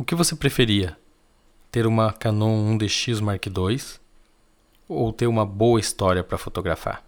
O 0.00 0.02
que 0.02 0.14
você 0.14 0.34
preferia? 0.34 0.96
Ter 1.70 1.86
uma 1.86 2.10
Canon 2.10 2.74
1DX 2.74 3.20
Mark 3.20 3.46
II 3.46 3.78
ou 4.88 5.12
ter 5.12 5.26
uma 5.26 5.44
boa 5.44 5.78
história 5.78 6.24
para 6.24 6.38
fotografar? 6.38 7.04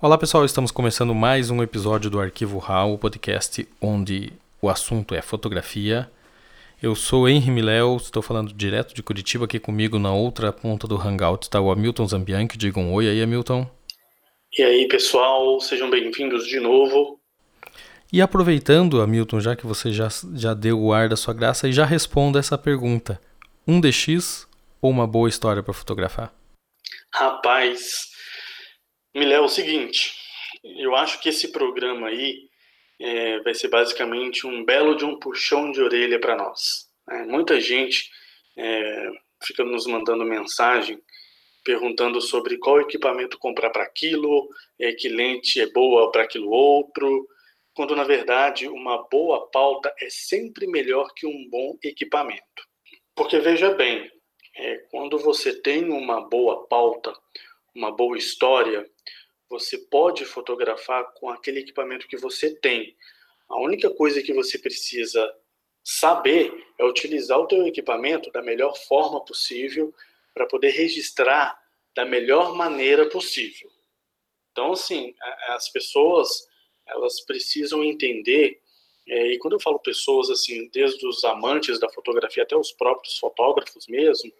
Olá 0.00 0.16
pessoal, 0.16 0.44
estamos 0.44 0.70
começando 0.70 1.12
mais 1.12 1.50
um 1.50 1.60
episódio 1.60 2.08
do 2.08 2.20
Arquivo 2.20 2.58
RAW, 2.58 2.94
o 2.94 2.98
podcast 2.98 3.68
onde 3.82 4.32
o 4.62 4.68
assunto 4.68 5.12
é 5.12 5.20
fotografia. 5.20 6.08
Eu 6.80 6.94
sou 6.94 7.28
Henry 7.28 7.50
Miléo, 7.50 7.96
estou 7.96 8.22
falando 8.22 8.52
direto 8.52 8.94
de 8.94 9.02
Curitiba 9.02 9.46
aqui 9.46 9.58
comigo 9.58 9.98
na 9.98 10.12
outra 10.12 10.52
ponta 10.52 10.86
do 10.86 10.96
Hangout 10.96 11.46
está 11.46 11.60
o 11.60 11.68
Hamilton 11.68 12.06
Zambianchi. 12.06 12.56
Diga 12.56 12.78
um 12.78 12.92
oi 12.92 13.08
aí, 13.08 13.20
Hamilton. 13.20 13.68
E 14.58 14.62
aí, 14.64 14.88
pessoal, 14.88 15.60
sejam 15.60 15.88
bem-vindos 15.88 16.44
de 16.44 16.58
novo. 16.58 17.20
E 18.12 18.20
aproveitando, 18.20 19.00
Hamilton, 19.00 19.38
já 19.38 19.54
que 19.54 19.64
você 19.64 19.92
já, 19.92 20.08
já 20.34 20.52
deu 20.52 20.80
o 20.80 20.92
ar 20.92 21.08
da 21.08 21.14
sua 21.14 21.32
graça, 21.32 21.68
e 21.68 21.72
já 21.72 21.84
responda 21.84 22.40
essa 22.40 22.58
pergunta: 22.58 23.20
um 23.64 23.80
DX 23.80 24.48
ou 24.82 24.90
uma 24.90 25.06
boa 25.06 25.28
história 25.28 25.62
para 25.62 25.72
fotografar? 25.72 26.34
Rapaz, 27.14 28.08
Milé, 29.14 29.36
é 29.36 29.40
o 29.40 29.46
seguinte, 29.46 30.12
eu 30.64 30.96
acho 30.96 31.20
que 31.20 31.28
esse 31.28 31.52
programa 31.52 32.08
aí 32.08 32.48
é, 33.00 33.38
vai 33.42 33.54
ser 33.54 33.68
basicamente 33.68 34.44
um 34.44 34.64
belo 34.64 34.96
de 34.96 35.04
um 35.04 35.20
puxão 35.20 35.70
de 35.70 35.80
orelha 35.80 36.18
para 36.18 36.34
nós. 36.34 36.88
Né? 37.06 37.26
Muita 37.28 37.60
gente 37.60 38.10
é, 38.56 39.08
fica 39.40 39.62
nos 39.62 39.86
mandando 39.86 40.24
mensagem 40.24 41.00
perguntando 41.68 42.18
sobre 42.22 42.56
qual 42.56 42.80
equipamento 42.80 43.38
comprar 43.38 43.68
para 43.68 43.82
aquilo, 43.82 44.48
é, 44.78 44.90
que 44.94 45.06
lente 45.06 45.60
é 45.60 45.66
boa 45.66 46.10
para 46.10 46.22
aquilo 46.22 46.48
outro, 46.48 47.28
quando 47.74 47.94
na 47.94 48.04
verdade 48.04 48.66
uma 48.66 49.06
boa 49.06 49.50
pauta 49.50 49.94
é 50.00 50.08
sempre 50.08 50.66
melhor 50.66 51.12
que 51.14 51.26
um 51.26 51.46
bom 51.50 51.76
equipamento. 51.84 52.66
Porque 53.14 53.38
veja 53.38 53.74
bem, 53.74 54.10
é, 54.56 54.76
quando 54.90 55.18
você 55.18 55.60
tem 55.60 55.90
uma 55.90 56.22
boa 56.26 56.66
pauta, 56.68 57.12
uma 57.74 57.94
boa 57.94 58.16
história, 58.16 58.88
você 59.50 59.76
pode 59.76 60.24
fotografar 60.24 61.04
com 61.16 61.28
aquele 61.28 61.60
equipamento 61.60 62.08
que 62.08 62.16
você 62.16 62.54
tem. 62.54 62.96
A 63.46 63.60
única 63.60 63.90
coisa 63.90 64.22
que 64.22 64.32
você 64.32 64.58
precisa 64.58 65.30
saber 65.84 66.50
é 66.78 66.84
utilizar 66.86 67.38
o 67.38 67.46
teu 67.46 67.66
equipamento 67.66 68.30
da 68.30 68.40
melhor 68.40 68.74
forma 68.74 69.22
possível 69.22 69.92
para 70.38 70.46
poder 70.46 70.70
registrar 70.70 71.60
da 71.96 72.04
melhor 72.04 72.54
maneira 72.54 73.08
possível. 73.08 73.68
Então, 74.52 74.70
assim, 74.72 75.12
as 75.48 75.68
pessoas 75.68 76.46
elas 76.86 77.20
precisam 77.20 77.84
entender 77.84 78.60
é, 79.06 79.32
e 79.32 79.38
quando 79.38 79.54
eu 79.54 79.60
falo 79.60 79.78
pessoas 79.78 80.30
assim, 80.30 80.68
desde 80.68 81.06
os 81.06 81.24
amantes 81.24 81.80
da 81.80 81.88
fotografia 81.88 82.44
até 82.44 82.56
os 82.56 82.72
próprios 82.72 83.18
fotógrafos 83.18 83.86
mesmo, 83.88 84.30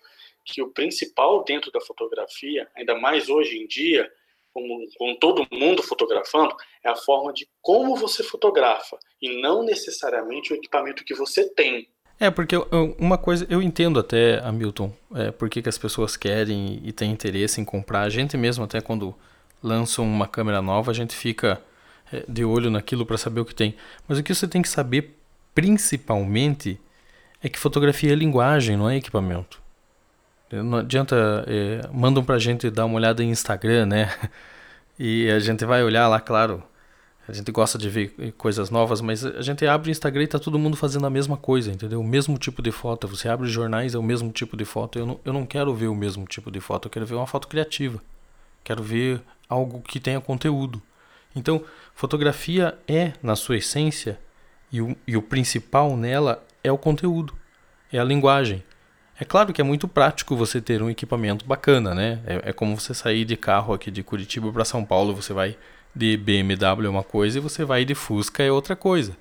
que 0.45 0.63
o 0.63 0.71
principal 0.71 1.43
dentro 1.43 1.73
da 1.73 1.81
fotografia, 1.81 2.71
ainda 2.77 2.95
mais 2.95 3.29
hoje 3.29 3.59
em 3.59 3.67
dia, 3.67 4.11
com, 4.53 4.87
com 4.97 5.15
todo 5.17 5.47
mundo 5.51 5.83
fotografando, 5.83 6.55
é 6.85 6.89
a 6.89 6.97
forma 6.97 7.33
de 7.33 7.49
como 7.61 7.97
você 7.97 8.23
fotografa 8.23 8.99
e 9.21 9.41
não 9.41 9.63
necessariamente 9.63 10.53
o 10.53 10.57
equipamento 10.57 11.05
que 11.05 11.15
você 11.15 11.49
tem. 11.55 11.89
É, 12.21 12.31
porque 12.31 12.57
uma 12.99 13.17
coisa, 13.17 13.47
eu 13.49 13.63
entendo 13.63 14.01
até, 14.01 14.41
Hamilton, 14.45 14.93
é, 15.15 15.31
por 15.31 15.49
que, 15.49 15.67
as 15.69 15.79
pessoas 15.79 16.17
querem 16.17 16.81
e 16.83 16.91
têm 16.91 17.13
interesse 17.13 17.61
em 17.61 17.65
comprar. 17.65 18.03
A 18.03 18.09
gente 18.09 18.37
mesmo, 18.37 18.65
até 18.65 18.81
quando 18.81 19.15
lançam 19.63 20.05
uma 20.05 20.27
câmera 20.27 20.61
nova, 20.61 20.91
a 20.91 20.95
gente 20.95 21.15
fica 21.15 21.61
é, 22.13 22.25
de 22.29 22.45
olho 22.45 22.71
naquilo 22.71 23.07
para 23.07 23.17
saber 23.17 23.41
o 23.41 23.45
que 23.45 23.55
tem. 23.55 23.77
Mas 24.09 24.19
o 24.19 24.23
que 24.23 24.35
você 24.35 24.49
tem 24.49 24.63
que 24.63 24.69
saber, 24.69 25.17
principalmente, 25.55 26.81
é 27.43 27.49
que 27.49 27.59
fotografia 27.59 28.13
é 28.13 28.17
linguagem, 28.17 28.77
não 28.77 28.91
é 28.91 28.97
equipamento. 28.97 29.63
Não 30.51 30.79
adianta, 30.79 31.45
é, 31.47 31.89
mandam 31.93 32.25
pra 32.25 32.39
gente 32.39 32.71
dar 32.71 32.87
uma 32.87 32.97
olhada 32.97 33.23
em 33.23 33.31
Instagram, 33.31 33.87
né? 33.87 34.13
E 35.01 35.31
a 35.31 35.39
gente 35.39 35.65
vai 35.65 35.85
olhar 35.85 36.09
lá, 36.09 36.19
claro, 36.19 36.61
a 37.29 37.33
gente 37.33 37.53
gosta 37.53 37.77
de 37.77 37.91
ver 37.91 38.33
coisas 38.39 38.71
novas, 38.71 39.03
mas 39.03 39.23
a 39.23 39.43
gente 39.43 39.67
abre 39.67 39.91
o 39.91 39.93
Instagram 39.93 40.23
e 40.23 40.27
tá 40.27 40.39
todo 40.39 40.59
mundo 40.59 40.79
fazendo 40.79 41.07
a 41.07 41.11
mesma 41.11 41.37
coisa, 41.37 41.71
entendeu? 41.71 42.01
O 42.01 42.05
mesmo 42.05 42.39
tipo 42.39 42.63
de 42.63 42.73
foto. 42.73 43.07
Você 43.07 43.29
abre 43.29 43.47
jornais, 43.47 43.95
é 43.95 43.99
o 43.99 44.03
mesmo 44.03 44.33
tipo 44.33 44.57
de 44.57 44.65
foto. 44.65 44.99
Eu 44.99 45.05
não, 45.05 45.21
eu 45.27 45.33
não 45.35 45.45
quero 45.45 45.75
ver 45.75 45.89
o 45.89 45.95
mesmo 45.95 46.25
tipo 46.25 46.51
de 46.51 46.59
foto, 46.59 46.87
eu 46.87 46.91
quero 46.91 47.05
ver 47.05 47.17
uma 47.17 47.27
foto 47.27 47.47
criativa. 47.47 48.01
Quero 48.65 48.83
ver 48.83 49.21
algo 49.47 49.83
que 49.83 50.01
tenha 50.01 50.23
conteúdo. 50.23 50.81
Então, 51.37 51.63
fotografia 51.95 52.79
é, 52.89 53.13
na 53.23 53.37
sua 53.37 53.59
essência, 53.59 54.19
e 54.73 54.81
o, 54.81 54.97
e 55.07 55.15
o 55.15 55.21
principal 55.21 55.99
nela 55.99 56.43
é 56.65 56.73
o 56.73 56.79
conteúdo, 56.79 57.35
é 57.93 57.99
a 57.99 58.05
linguagem. 58.05 58.65
É 59.21 59.25
claro 59.25 59.53
que 59.53 59.61
é 59.61 59.65
muito 59.65 59.87
prático 59.87 60.35
você 60.35 60.63
ter 60.63 60.81
um 60.83 60.89
equipamento 60.89 61.45
bacana, 61.45 61.95
né? 61.95 62.21
É, 62.25 62.51
é 62.51 62.53
como 62.55 62.79
você 62.79 62.95
sair 62.95 63.27
de 63.27 63.37
carro 63.37 63.75
aqui 63.75 63.91
de 63.91 64.03
Curitiba 64.03 64.51
para 64.51 64.65
São 64.65 64.83
Paulo, 64.83 65.15
você 65.15 65.35
vai 65.35 65.59
de 65.95 66.17
BMW 66.17 66.87
é 66.87 66.89
uma 66.89 67.03
coisa 67.03 67.39
e 67.39 67.41
você 67.41 67.65
vai 67.65 67.85
de 67.85 67.95
Fusca 67.95 68.43
é 68.43 68.51
outra 68.51 68.77
coisa. 68.77 69.17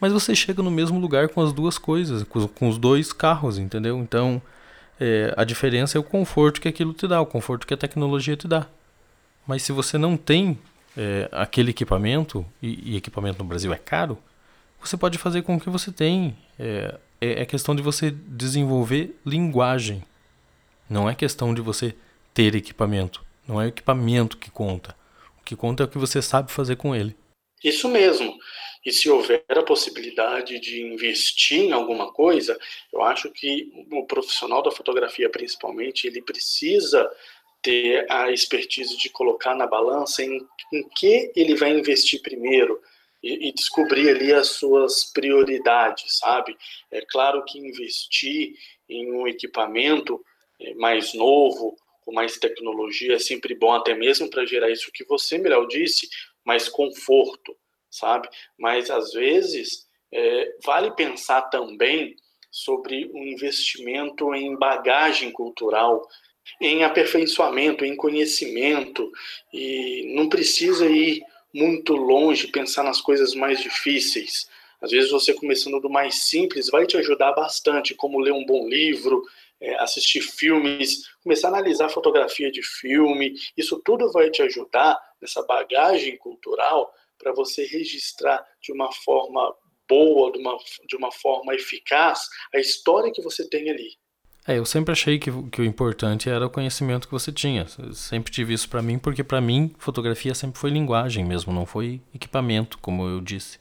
Mas 0.00 0.12
você 0.12 0.34
chega 0.34 0.62
no 0.62 0.70
mesmo 0.70 0.98
lugar 1.00 1.28
com 1.28 1.40
as 1.40 1.52
duas 1.52 1.78
coisas, 1.78 2.22
com, 2.22 2.46
com 2.46 2.68
os 2.68 2.78
dois 2.78 3.12
carros, 3.12 3.58
entendeu? 3.58 3.98
Então, 3.98 4.40
é, 5.00 5.32
a 5.36 5.44
diferença 5.44 5.98
é 5.98 6.00
o 6.00 6.04
conforto 6.04 6.60
que 6.60 6.68
aquilo 6.68 6.92
te 6.92 7.06
dá, 7.08 7.20
o 7.20 7.26
conforto 7.26 7.66
que 7.66 7.74
a 7.74 7.76
tecnologia 7.76 8.36
te 8.36 8.46
dá. 8.46 8.66
Mas 9.46 9.62
se 9.62 9.72
você 9.72 9.98
não 9.98 10.16
tem 10.16 10.58
é, 10.96 11.28
aquele 11.32 11.70
equipamento, 11.70 12.44
e, 12.62 12.92
e, 12.92 12.96
equipamento 12.96 13.38
no 13.38 13.48
Brasil 13.48 13.72
é 13.72 13.78
caro, 13.78 14.18
você 14.80 14.96
pode 14.96 15.18
fazer 15.18 15.42
com 15.42 15.56
o 15.56 15.60
que 15.60 15.70
você 15.70 15.90
tem. 15.90 16.36
É, 16.58 16.94
é, 17.20 17.42
é 17.42 17.46
questão 17.46 17.74
de 17.74 17.82
você 17.82 18.10
desenvolver 18.10 19.18
linguagem. 19.26 20.04
Não 20.88 21.08
é 21.08 21.14
questão 21.14 21.52
de 21.52 21.60
você 21.60 21.94
ter 22.32 22.54
equipamento. 22.54 23.24
Não 23.46 23.60
é 23.60 23.64
o 23.64 23.68
equipamento 23.68 24.36
que 24.36 24.50
conta 24.50 24.94
que 25.48 25.56
conta 25.56 25.82
é 25.82 25.86
o 25.86 25.88
que 25.88 25.98
você 25.98 26.20
sabe 26.20 26.52
fazer 26.52 26.76
com 26.76 26.94
ele. 26.94 27.16
Isso 27.64 27.88
mesmo. 27.88 28.36
E 28.84 28.92
se 28.92 29.10
houver 29.10 29.44
a 29.48 29.62
possibilidade 29.62 30.60
de 30.60 30.82
investir 30.82 31.60
em 31.60 31.72
alguma 31.72 32.12
coisa, 32.12 32.56
eu 32.92 33.02
acho 33.02 33.30
que 33.30 33.72
o 33.90 34.06
profissional 34.06 34.62
da 34.62 34.70
fotografia, 34.70 35.28
principalmente, 35.28 36.06
ele 36.06 36.22
precisa 36.22 37.10
ter 37.62 38.06
a 38.10 38.30
expertise 38.30 38.96
de 38.96 39.08
colocar 39.10 39.54
na 39.54 39.66
balança 39.66 40.22
em, 40.22 40.46
em 40.72 40.88
que 40.90 41.32
ele 41.34 41.56
vai 41.56 41.70
investir 41.70 42.22
primeiro 42.22 42.80
e, 43.20 43.48
e, 43.48 43.52
descobrir 43.52 44.10
ali 44.10 44.32
as 44.32 44.50
suas 44.50 45.04
prioridades, 45.12 46.18
sabe? 46.18 46.56
É 46.90 47.00
claro 47.00 47.44
que 47.44 47.58
investir 47.58 48.54
em 48.88 49.10
um 49.12 49.26
equipamento 49.26 50.24
é, 50.60 50.72
mais 50.74 51.14
novo 51.14 51.76
com 52.08 52.14
mais 52.14 52.38
tecnologia 52.38 53.16
é 53.16 53.18
sempre 53.18 53.54
bom, 53.54 53.70
até 53.70 53.94
mesmo 53.94 54.30
para 54.30 54.46
gerar 54.46 54.70
isso 54.70 54.90
que 54.90 55.04
você, 55.04 55.36
melhor 55.36 55.66
disse, 55.66 56.08
mais 56.42 56.66
conforto, 56.66 57.54
sabe? 57.90 58.30
Mas 58.58 58.90
às 58.90 59.12
vezes 59.12 59.86
é, 60.10 60.56
vale 60.64 60.90
pensar 60.92 61.42
também 61.50 62.16
sobre 62.50 63.10
um 63.12 63.22
investimento 63.24 64.34
em 64.34 64.56
bagagem 64.56 65.30
cultural, 65.30 66.08
em 66.58 66.82
aperfeiçoamento, 66.82 67.84
em 67.84 67.94
conhecimento, 67.94 69.12
e 69.52 70.10
não 70.16 70.30
precisa 70.30 70.86
ir 70.86 71.22
muito 71.52 71.94
longe 71.94 72.46
pensar 72.46 72.84
nas 72.84 73.02
coisas 73.02 73.34
mais 73.34 73.60
difíceis. 73.60 74.48
Às 74.80 74.92
vezes 74.92 75.10
você 75.10 75.34
começando 75.34 75.78
do 75.78 75.90
mais 75.90 76.22
simples 76.22 76.70
vai 76.70 76.86
te 76.86 76.96
ajudar 76.96 77.32
bastante, 77.32 77.94
como 77.94 78.18
ler 78.18 78.32
um 78.32 78.46
bom 78.46 78.66
livro, 78.66 79.22
é, 79.60 79.74
assistir 79.82 80.20
filmes, 80.20 81.08
começar 81.22 81.48
a 81.48 81.50
analisar 81.50 81.88
fotografia 81.88 82.50
de 82.50 82.62
filme. 82.62 83.34
Isso 83.56 83.80
tudo 83.84 84.10
vai 84.12 84.30
te 84.30 84.42
ajudar 84.42 84.98
nessa 85.20 85.42
bagagem 85.42 86.16
cultural 86.18 86.92
para 87.18 87.32
você 87.32 87.66
registrar 87.66 88.44
de 88.62 88.72
uma 88.72 88.92
forma 88.92 89.54
boa, 89.88 90.30
de 90.32 90.38
uma, 90.38 90.56
de 90.86 90.96
uma 90.96 91.10
forma 91.10 91.54
eficaz, 91.54 92.20
a 92.54 92.58
história 92.58 93.10
que 93.12 93.22
você 93.22 93.48
tem 93.48 93.70
ali. 93.70 93.96
É, 94.46 94.56
eu 94.56 94.64
sempre 94.64 94.92
achei 94.92 95.18
que, 95.18 95.30
que 95.50 95.60
o 95.60 95.64
importante 95.64 96.30
era 96.30 96.46
o 96.46 96.50
conhecimento 96.50 97.06
que 97.06 97.12
você 97.12 97.30
tinha. 97.30 97.66
Eu 97.78 97.92
sempre 97.92 98.32
tive 98.32 98.54
isso 98.54 98.68
para 98.68 98.80
mim, 98.80 98.98
porque 98.98 99.22
para 99.22 99.40
mim 99.40 99.74
fotografia 99.78 100.34
sempre 100.34 100.58
foi 100.58 100.70
linguagem 100.70 101.24
mesmo, 101.24 101.52
não 101.52 101.66
foi 101.66 102.00
equipamento, 102.14 102.78
como 102.78 103.06
eu 103.06 103.20
disse. 103.20 103.58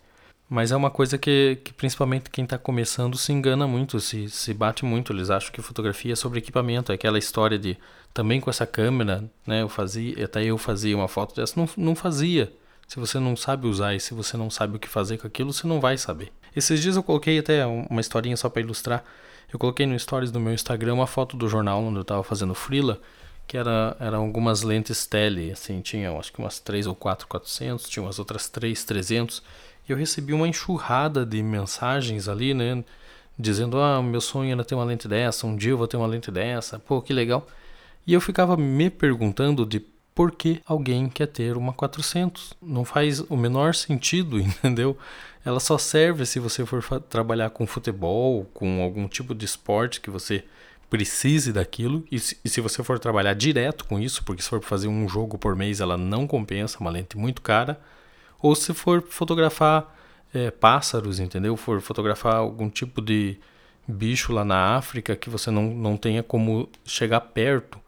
Mas 0.49 0.71
é 0.71 0.75
uma 0.75 0.89
coisa 0.89 1.17
que, 1.17 1.59
que 1.63 1.73
principalmente 1.73 2.29
quem 2.29 2.45
está 2.45 2.57
começando 2.57 3.17
se 3.17 3.33
engana 3.33 3.67
muito, 3.67 3.99
se, 3.99 4.29
se 4.29 4.53
bate 4.53 4.85
muito. 4.85 5.11
Eles 5.11 5.29
acham 5.29 5.51
que 5.51 5.61
fotografia 5.61 6.13
é 6.13 6.15
sobre 6.15 6.39
equipamento. 6.39 6.91
É 6.91 6.95
aquela 6.95 7.19
história 7.19 7.59
de 7.59 7.77
também 8.13 8.39
com 8.39 8.49
essa 8.49 8.65
câmera, 8.65 9.29
né? 9.45 9.61
Eu 9.61 9.69
fazia, 9.69 10.23
até 10.23 10.43
eu 10.43 10.57
fazia 10.57 10.95
uma 10.95 11.07
foto 11.07 11.35
dessa, 11.35 11.59
não, 11.59 11.69
não 11.75 11.95
fazia. 11.95 12.51
Se 12.87 12.97
você 12.97 13.19
não 13.19 13.35
sabe 13.35 13.67
usar 13.67 13.93
e 13.95 13.99
se 13.99 14.13
você 14.13 14.37
não 14.37 14.49
sabe 14.49 14.77
o 14.77 14.79
que 14.79 14.87
fazer 14.87 15.17
com 15.17 15.27
aquilo, 15.27 15.51
você 15.51 15.67
não 15.67 15.81
vai 15.81 15.97
saber. 15.97 16.31
Esses 16.55 16.81
dias 16.81 16.95
eu 16.95 17.03
coloquei 17.03 17.37
até 17.37 17.65
uma 17.65 17.99
historinha 17.99 18.37
só 18.37 18.49
para 18.49 18.61
ilustrar. 18.61 19.03
Eu 19.51 19.59
coloquei 19.59 19.85
no 19.85 19.99
stories 19.99 20.31
do 20.31 20.39
meu 20.39 20.53
Instagram 20.53 20.93
uma 20.93 21.07
foto 21.07 21.35
do 21.35 21.49
jornal 21.49 21.83
onde 21.83 21.97
eu 21.97 22.01
estava 22.01 22.23
fazendo 22.23 22.55
freela, 22.55 23.01
que 23.47 23.57
era, 23.57 23.95
eram 23.99 24.23
algumas 24.23 24.61
lentes 24.61 25.05
tele, 25.05 25.51
assim, 25.51 25.81
tinha 25.81 26.11
acho 26.17 26.33
que 26.33 26.39
umas 26.39 26.59
3 26.59 26.87
ou 26.87 26.95
4 26.95 27.27
400, 27.27 27.87
tinha 27.87 28.03
umas 28.03 28.19
outras 28.19 28.49
3 28.49 28.83
300, 28.83 29.41
e 29.87 29.91
eu 29.91 29.97
recebi 29.97 30.33
uma 30.33 30.47
enxurrada 30.47 31.25
de 31.25 31.41
mensagens 31.41 32.27
ali, 32.27 32.53
né, 32.53 32.83
dizendo, 33.39 33.79
ah, 33.79 34.01
meu 34.03 34.19
sonho 34.19 34.51
era 34.51 34.65
ter 34.65 34.75
uma 34.75 34.83
lente 34.83 35.07
dessa, 35.07 35.47
um 35.47 35.55
dia 35.55 35.71
eu 35.71 35.77
vou 35.77 35.87
ter 35.87 35.97
uma 35.97 36.07
lente 36.07 36.29
dessa, 36.29 36.77
pô, 36.77 37.01
que 37.01 37.13
legal. 37.13 37.47
E 38.05 38.13
eu 38.13 38.21
ficava 38.21 38.55
me 38.57 38.89
perguntando 38.89 39.65
de 39.65 39.79
por 40.17 40.31
que 40.31 40.61
alguém 40.65 41.07
quer 41.09 41.27
ter 41.27 41.55
uma 41.55 41.71
400. 41.71 42.55
Não 42.59 42.83
faz 42.83 43.19
o 43.19 43.37
menor 43.37 43.75
sentido, 43.75 44.39
entendeu? 44.41 44.97
Ela 45.45 45.59
só 45.59 45.77
serve 45.77 46.25
se 46.25 46.39
você 46.39 46.65
for 46.65 46.81
trabalhar 47.01 47.51
com 47.51 47.67
futebol, 47.67 48.45
com 48.51 48.81
algum 48.81 49.07
tipo 49.07 49.35
de 49.35 49.45
esporte 49.45 50.01
que 50.01 50.09
você 50.09 50.43
precise 50.89 51.51
daquilo. 51.53 52.05
E 52.11 52.19
se, 52.19 52.37
e 52.43 52.49
se 52.49 52.61
você 52.61 52.83
for 52.83 52.99
trabalhar 52.99 53.33
direto 53.33 53.85
com 53.85 53.99
isso, 53.99 54.23
porque 54.23 54.41
se 54.41 54.49
for 54.49 54.61
fazer 54.61 54.87
um 54.87 55.07
jogo 55.07 55.37
por 55.37 55.55
mês, 55.55 55.79
ela 55.79 55.97
não 55.97 56.27
compensa, 56.27 56.79
uma 56.79 56.89
lente 56.91 57.17
muito 57.17 57.41
cara. 57.41 57.79
Ou 58.41 58.55
se 58.55 58.73
for 58.73 59.03
fotografar 59.09 59.95
é, 60.33 60.51
pássaros, 60.51 61.19
entendeu? 61.19 61.57
For 61.57 61.81
fotografar 61.81 62.35
algum 62.35 62.69
tipo 62.69 63.01
de 63.01 63.37
bicho 63.87 64.33
lá 64.33 64.43
na 64.43 64.75
África 64.75 65.15
que 65.15 65.29
você 65.29 65.49
não, 65.49 65.63
não 65.63 65.97
tenha 65.97 66.21
como 66.21 66.69
chegar 66.85 67.21
perto 67.21 67.79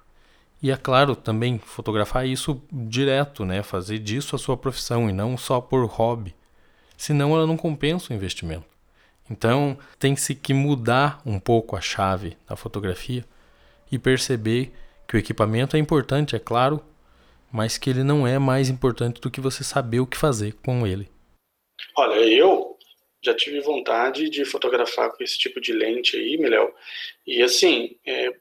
e 0.61 0.71
é 0.71 0.77
claro, 0.77 1.15
também 1.15 1.57
fotografar 1.57 2.27
isso 2.27 2.61
direto, 2.71 3.45
né? 3.45 3.63
Fazer 3.63 3.97
disso 3.97 4.35
a 4.35 4.39
sua 4.39 4.57
profissão 4.57 5.09
e 5.09 5.13
não 5.13 5.37
só 5.37 5.61
por 5.61 5.85
hobby. 5.85 6.35
Senão 6.97 7.33
ela 7.33 7.47
não 7.47 7.55
compensa 7.55 8.11
o 8.11 8.15
investimento. 8.15 8.65
Então, 9.29 9.77
tem-se 9.99 10.33
que 10.33 10.53
mudar 10.53 11.21
um 11.25 11.39
pouco 11.39 11.75
a 11.75 11.81
chave 11.81 12.35
da 12.47 12.55
fotografia 12.55 13.23
e 13.91 13.99
perceber 13.99 14.71
que 15.07 15.15
o 15.15 15.19
equipamento 15.19 15.75
é 15.75 15.79
importante, 15.79 16.35
é 16.35 16.39
claro, 16.39 16.83
mas 17.51 17.77
que 17.77 17.89
ele 17.89 18.03
não 18.03 18.27
é 18.27 18.39
mais 18.39 18.69
importante 18.69 19.21
do 19.21 19.29
que 19.29 19.41
você 19.41 19.63
saber 19.63 19.99
o 19.99 20.07
que 20.07 20.17
fazer 20.17 20.53
com 20.63 20.85
ele. 20.85 21.09
Olha, 21.95 22.15
eu 22.15 22.77
já 23.21 23.33
tive 23.35 23.59
vontade 23.61 24.29
de 24.29 24.45
fotografar 24.45 25.11
com 25.11 25.23
esse 25.23 25.37
tipo 25.37 25.59
de 25.59 25.73
lente 25.73 26.15
aí, 26.15 26.37
Miléo. 26.37 26.73
E 27.25 27.41
assim, 27.41 27.97
é, 28.05 28.31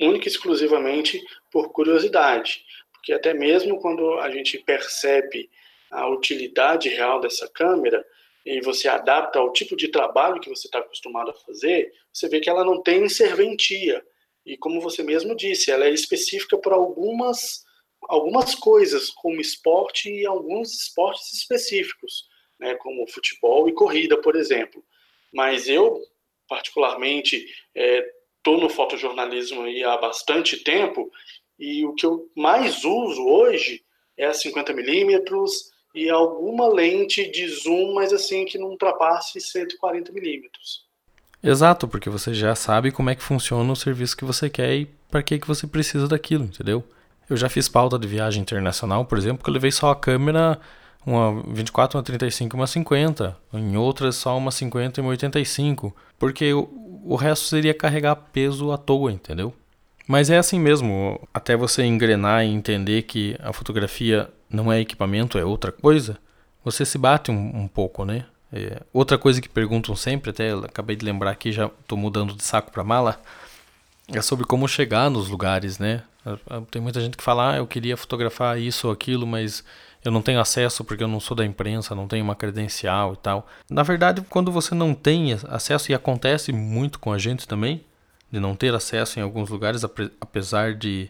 única 0.00 0.26
e 0.26 0.30
exclusivamente 0.30 1.22
por 1.50 1.70
curiosidade, 1.72 2.64
porque 2.92 3.12
até 3.12 3.32
mesmo 3.32 3.80
quando 3.80 4.18
a 4.18 4.30
gente 4.30 4.58
percebe 4.58 5.48
a 5.90 6.08
utilidade 6.08 6.88
real 6.88 7.20
dessa 7.20 7.48
câmera 7.48 8.04
e 8.46 8.60
você 8.60 8.86
adapta 8.86 9.40
ao 9.40 9.52
tipo 9.52 9.74
de 9.76 9.88
trabalho 9.88 10.40
que 10.40 10.48
você 10.48 10.68
está 10.68 10.78
acostumado 10.78 11.32
a 11.32 11.34
fazer, 11.34 11.92
você 12.12 12.28
vê 12.28 12.38
que 12.38 12.48
ela 12.48 12.64
não 12.64 12.80
tem 12.80 13.08
serventia. 13.08 14.00
E 14.46 14.56
como 14.56 14.80
você 14.80 15.02
mesmo 15.02 15.34
disse, 15.34 15.72
ela 15.72 15.86
é 15.86 15.90
específica 15.90 16.56
para 16.56 16.76
algumas, 16.76 17.64
algumas 18.02 18.54
coisas, 18.54 19.10
como 19.10 19.40
esporte 19.40 20.08
e 20.08 20.24
alguns 20.24 20.72
esportes 20.72 21.32
específicos, 21.32 22.28
né, 22.56 22.76
como 22.76 23.08
futebol 23.08 23.68
e 23.68 23.74
corrida, 23.74 24.16
por 24.20 24.36
exemplo. 24.36 24.80
Mas 25.34 25.68
eu, 25.68 26.00
particularmente, 26.48 27.44
é, 27.74 28.08
estou 28.36 28.60
no 28.60 28.70
fotojornalismo 28.70 29.62
aí 29.62 29.82
há 29.82 29.96
bastante 29.96 30.62
tempo 30.62 31.10
e 31.58 31.84
o 31.84 31.94
que 31.94 32.06
eu 32.06 32.30
mais 32.36 32.84
uso 32.84 33.26
hoje 33.26 33.84
é 34.16 34.26
a 34.26 34.32
50 34.32 34.72
milímetros 34.72 35.74
e 35.96 36.10
alguma 36.10 36.68
lente 36.68 37.28
de 37.30 37.48
zoom, 37.48 37.94
mas 37.94 38.12
assim 38.12 38.44
que 38.44 38.58
não 38.58 38.68
ultrapasse 38.68 39.40
140 39.40 40.12
milímetros. 40.12 40.84
Exato, 41.42 41.88
porque 41.88 42.10
você 42.10 42.34
já 42.34 42.54
sabe 42.54 42.92
como 42.92 43.08
é 43.08 43.14
que 43.14 43.22
funciona 43.22 43.72
o 43.72 43.76
serviço 43.76 44.16
que 44.16 44.24
você 44.24 44.50
quer 44.50 44.74
e 44.74 44.84
para 45.10 45.22
que 45.22 45.38
que 45.38 45.46
você 45.46 45.66
precisa 45.66 46.06
daquilo, 46.06 46.44
entendeu? 46.44 46.84
Eu 47.30 47.36
já 47.36 47.48
fiz 47.48 47.66
pauta 47.66 47.98
de 47.98 48.06
viagem 48.06 48.42
internacional, 48.42 49.06
por 49.06 49.16
exemplo, 49.16 49.42
que 49.42 49.48
eu 49.48 49.54
levei 49.54 49.72
só 49.72 49.90
a 49.90 49.96
câmera 49.96 50.60
uma 51.04 51.42
24, 51.48 51.96
uma 51.96 52.04
35 52.04 52.56
uma 52.56 52.66
50, 52.66 53.36
em 53.54 53.76
outras 53.76 54.16
só 54.16 54.36
uma 54.36 54.50
50 54.50 55.00
e 55.00 55.02
uma 55.02 55.10
85, 55.10 55.96
porque 56.18 56.52
o, 56.52 56.68
o 57.04 57.16
resto 57.16 57.46
seria 57.46 57.72
carregar 57.72 58.16
peso 58.16 58.70
à 58.70 58.76
toa, 58.76 59.10
entendeu? 59.10 59.54
Mas 60.06 60.28
é 60.28 60.36
assim 60.36 60.60
mesmo, 60.60 61.20
até 61.32 61.56
você 61.56 61.84
engrenar 61.84 62.44
e 62.44 62.48
entender 62.48 63.02
que 63.02 63.36
a 63.40 63.52
fotografia 63.52 64.28
não 64.56 64.72
é 64.72 64.80
equipamento, 64.80 65.38
é 65.38 65.44
outra 65.44 65.70
coisa, 65.70 66.18
você 66.64 66.84
se 66.84 66.98
bate 66.98 67.30
um, 67.30 67.62
um 67.62 67.68
pouco, 67.68 68.04
né? 68.04 68.24
É, 68.52 68.80
outra 68.92 69.18
coisa 69.18 69.40
que 69.40 69.48
perguntam 69.48 69.94
sempre, 69.94 70.30
até 70.30 70.52
acabei 70.52 70.96
de 70.96 71.04
lembrar 71.04 71.30
aqui, 71.30 71.52
já 71.52 71.66
estou 71.66 71.98
mudando 71.98 72.34
de 72.34 72.42
saco 72.42 72.72
para 72.72 72.82
mala, 72.82 73.20
é 74.12 74.22
sobre 74.22 74.46
como 74.46 74.66
chegar 74.68 75.10
nos 75.10 75.28
lugares, 75.28 75.78
né? 75.78 76.02
Tem 76.70 76.82
muita 76.82 77.00
gente 77.00 77.16
que 77.16 77.22
fala, 77.22 77.52
ah, 77.52 77.56
eu 77.58 77.66
queria 77.66 77.96
fotografar 77.96 78.58
isso 78.58 78.88
ou 78.88 78.92
aquilo, 78.92 79.26
mas 79.26 79.62
eu 80.04 80.10
não 80.10 80.22
tenho 80.22 80.40
acesso 80.40 80.84
porque 80.84 81.02
eu 81.02 81.08
não 81.08 81.20
sou 81.20 81.36
da 81.36 81.44
imprensa, 81.44 81.94
não 81.94 82.08
tenho 82.08 82.24
uma 82.24 82.34
credencial 82.34 83.12
e 83.12 83.16
tal. 83.16 83.48
Na 83.70 83.82
verdade, 83.82 84.20
quando 84.28 84.50
você 84.50 84.74
não 84.74 84.94
tem 84.94 85.32
acesso, 85.48 85.90
e 85.90 85.94
acontece 85.94 86.52
muito 86.52 86.98
com 86.98 87.12
a 87.12 87.18
gente 87.18 87.46
também, 87.46 87.84
de 88.30 88.40
não 88.40 88.56
ter 88.56 88.74
acesso 88.74 89.18
em 89.18 89.22
alguns 89.22 89.50
lugares, 89.50 89.84
apesar 89.84 90.74
de 90.74 91.08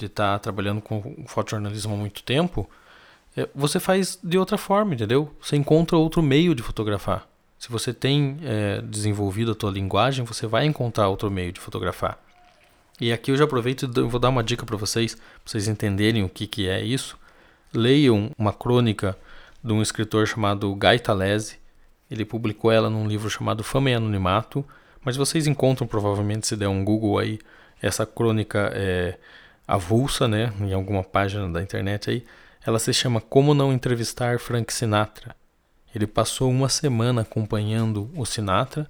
de 0.00 0.06
estar 0.06 0.32
tá 0.34 0.38
trabalhando 0.38 0.80
com 0.80 1.24
fotojornalismo 1.26 1.94
há 1.94 1.96
muito 1.96 2.22
tempo, 2.22 2.68
é, 3.36 3.48
você 3.54 3.78
faz 3.78 4.18
de 4.22 4.38
outra 4.38 4.58
forma, 4.58 4.94
entendeu? 4.94 5.34
Você 5.40 5.56
encontra 5.56 5.96
outro 5.96 6.22
meio 6.22 6.54
de 6.54 6.62
fotografar. 6.62 7.26
Se 7.58 7.70
você 7.70 7.92
tem 7.92 8.38
é, 8.42 8.80
desenvolvido 8.80 9.52
a 9.52 9.54
tua 9.54 9.70
linguagem, 9.70 10.24
você 10.24 10.46
vai 10.46 10.64
encontrar 10.64 11.08
outro 11.08 11.30
meio 11.30 11.52
de 11.52 11.60
fotografar. 11.60 12.18
E 13.00 13.12
aqui 13.12 13.30
eu 13.30 13.36
já 13.36 13.44
aproveito 13.44 13.84
e 13.84 14.02
vou 14.02 14.20
dar 14.20 14.28
uma 14.28 14.42
dica 14.42 14.66
para 14.66 14.76
vocês, 14.76 15.14
para 15.14 15.24
vocês 15.44 15.68
entenderem 15.68 16.22
o 16.22 16.28
que, 16.28 16.46
que 16.46 16.68
é 16.68 16.82
isso 16.82 17.18
leiam 17.72 18.30
uma 18.36 18.52
crônica 18.52 19.16
de 19.62 19.72
um 19.72 19.82
escritor 19.82 20.26
chamado 20.26 20.74
Guy 20.74 20.98
Talese. 20.98 21.58
Ele 22.10 22.24
publicou 22.24 22.72
ela 22.72 22.90
num 22.90 23.06
livro 23.06 23.30
chamado 23.30 23.62
Fama 23.62 23.90
e 23.90 23.94
Anonimato, 23.94 24.64
mas 25.04 25.16
vocês 25.16 25.46
encontram 25.46 25.86
provavelmente 25.86 26.46
se 26.46 26.56
der 26.56 26.68
um 26.68 26.84
Google 26.84 27.18
aí 27.18 27.38
essa 27.80 28.04
crônica 28.04 28.70
é, 28.74 29.16
avulsa, 29.70 30.26
né, 30.26 30.52
em 30.60 30.72
alguma 30.72 31.04
página 31.04 31.48
da 31.48 31.62
internet 31.62 32.10
aí. 32.10 32.24
Ela 32.66 32.78
se 32.78 32.92
chama 32.92 33.20
Como 33.20 33.54
Não 33.54 33.72
Entrevistar 33.72 34.38
Frank 34.40 34.72
Sinatra. 34.72 35.34
Ele 35.94 36.06
passou 36.06 36.50
uma 36.50 36.68
semana 36.68 37.22
acompanhando 37.22 38.10
o 38.14 38.26
Sinatra 38.26 38.88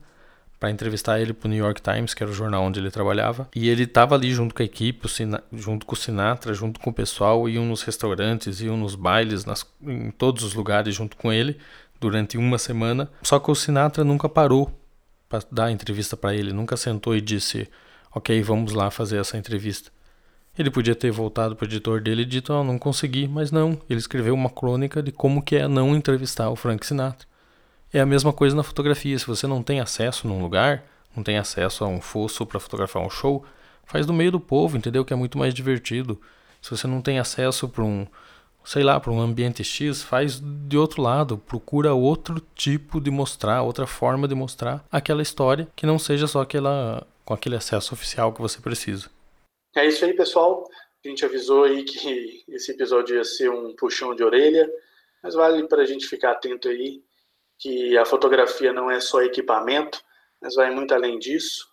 para 0.58 0.70
entrevistar 0.70 1.20
ele 1.20 1.32
para 1.32 1.46
o 1.46 1.50
New 1.50 1.64
York 1.64 1.80
Times, 1.80 2.12
que 2.12 2.22
era 2.22 2.30
o 2.30 2.34
jornal 2.34 2.64
onde 2.64 2.80
ele 2.80 2.90
trabalhava. 2.90 3.48
E 3.54 3.68
ele 3.68 3.84
estava 3.84 4.14
ali 4.14 4.32
junto 4.32 4.54
com 4.54 4.62
a 4.62 4.64
equipe, 4.64 5.06
junto 5.52 5.86
com 5.86 5.94
o 5.94 5.96
Sinatra, 5.96 6.52
junto 6.52 6.80
com 6.80 6.90
o 6.90 6.92
pessoal, 6.92 7.48
iam 7.48 7.64
nos 7.64 7.82
restaurantes, 7.82 8.60
iam 8.60 8.76
nos 8.76 8.94
bailes, 8.94 9.44
nas, 9.44 9.66
em 9.82 10.10
todos 10.10 10.42
os 10.42 10.54
lugares 10.54 10.94
junto 10.94 11.16
com 11.16 11.32
ele 11.32 11.58
durante 11.98 12.36
uma 12.36 12.58
semana. 12.58 13.10
Só 13.22 13.38
que 13.38 13.50
o 13.50 13.54
Sinatra 13.54 14.02
nunca 14.02 14.28
parou 14.28 14.70
para 15.28 15.42
dar 15.50 15.70
entrevista 15.70 16.16
para 16.16 16.34
ele, 16.34 16.52
nunca 16.52 16.76
sentou 16.76 17.14
e 17.14 17.20
disse: 17.20 17.68
"OK, 18.14 18.42
vamos 18.42 18.72
lá 18.72 18.90
fazer 18.90 19.18
essa 19.18 19.38
entrevista". 19.38 19.90
Ele 20.58 20.70
podia 20.70 20.94
ter 20.94 21.10
voltado 21.10 21.56
para 21.56 21.64
o 21.64 21.68
editor 21.68 22.00
dele 22.00 22.22
e 22.22 22.26
dito: 22.26 22.52
oh, 22.52 22.64
não 22.64 22.78
consegui", 22.78 23.28
mas 23.28 23.50
não. 23.50 23.78
Ele 23.88 23.98
escreveu 23.98 24.34
uma 24.34 24.50
crônica 24.50 25.02
de 25.02 25.12
como 25.12 25.42
que 25.42 25.56
é 25.56 25.68
não 25.68 25.94
entrevistar 25.94 26.50
o 26.50 26.56
Frank 26.56 26.86
Sinatra. 26.86 27.26
É 27.92 28.00
a 28.00 28.06
mesma 28.06 28.32
coisa 28.32 28.54
na 28.54 28.62
fotografia. 28.62 29.18
Se 29.18 29.26
você 29.26 29.46
não 29.46 29.62
tem 29.62 29.80
acesso 29.80 30.28
num 30.28 30.40
lugar, 30.42 30.84
não 31.14 31.22
tem 31.22 31.38
acesso 31.38 31.84
a 31.84 31.88
um 31.88 32.00
fosso 32.00 32.46
para 32.46 32.60
fotografar 32.60 33.02
um 33.02 33.10
show, 33.10 33.44
faz 33.84 34.06
no 34.06 34.12
meio 34.12 34.32
do 34.32 34.40
povo, 34.40 34.76
entendeu? 34.76 35.04
Que 35.04 35.12
é 35.12 35.16
muito 35.16 35.38
mais 35.38 35.52
divertido. 35.52 36.20
Se 36.62 36.70
você 36.70 36.86
não 36.86 37.00
tem 37.00 37.18
acesso 37.18 37.68
para 37.68 37.82
um, 37.82 38.06
sei 38.64 38.82
lá, 38.82 39.00
para 39.00 39.10
um 39.10 39.20
ambiente 39.20 39.64
X, 39.64 40.02
faz 40.02 40.40
de 40.40 40.76
outro 40.76 41.02
lado, 41.02 41.38
procura 41.38 41.94
outro 41.94 42.40
tipo 42.54 43.00
de 43.00 43.10
mostrar, 43.10 43.62
outra 43.62 43.86
forma 43.86 44.28
de 44.28 44.34
mostrar 44.34 44.84
aquela 44.92 45.22
história 45.22 45.66
que 45.74 45.86
não 45.86 45.98
seja 45.98 46.26
só 46.26 46.42
aquela 46.42 47.06
com 47.24 47.34
aquele 47.34 47.56
acesso 47.56 47.94
oficial 47.94 48.32
que 48.32 48.40
você 48.40 48.60
precisa. 48.60 49.08
É 49.76 49.86
isso 49.86 50.04
aí, 50.04 50.12
pessoal. 50.14 50.64
A 51.04 51.08
gente 51.08 51.24
avisou 51.24 51.64
aí 51.64 51.82
que 51.84 52.44
esse 52.48 52.72
episódio 52.72 53.16
ia 53.16 53.24
ser 53.24 53.50
um 53.50 53.74
puxão 53.74 54.14
de 54.14 54.22
orelha, 54.22 54.68
mas 55.22 55.34
vale 55.34 55.66
para 55.66 55.82
a 55.82 55.86
gente 55.86 56.06
ficar 56.06 56.32
atento 56.32 56.68
aí 56.68 57.02
que 57.58 57.96
a 57.96 58.04
fotografia 58.04 58.72
não 58.72 58.90
é 58.90 59.00
só 59.00 59.22
equipamento, 59.22 60.00
mas 60.40 60.54
vai 60.54 60.70
muito 60.70 60.94
além 60.94 61.18
disso. 61.18 61.68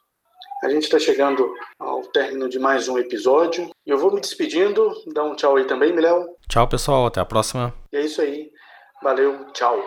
A 0.63 0.69
gente 0.69 0.83
está 0.83 0.97
chegando 0.97 1.53
ao 1.79 2.01
término 2.07 2.49
de 2.49 2.57
mais 2.57 2.87
um 2.89 2.97
episódio. 2.97 3.69
Eu 3.85 3.97
vou 3.97 4.11
me 4.11 4.19
despedindo. 4.19 4.91
Dá 5.13 5.23
um 5.23 5.35
tchau 5.35 5.55
aí 5.55 5.65
também, 5.65 5.93
Miléo. 5.93 6.27
Tchau, 6.49 6.67
pessoal. 6.67 7.05
Até 7.05 7.19
a 7.21 7.25
próxima. 7.25 7.73
E 7.93 7.97
é 7.97 8.01
isso 8.01 8.21
aí. 8.21 8.51
Valeu. 9.03 9.45
Tchau. 9.53 9.79